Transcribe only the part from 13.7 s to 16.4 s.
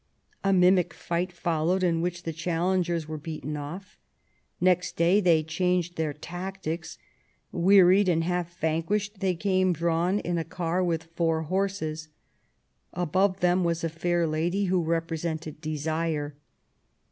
a fair lady who represented Desire.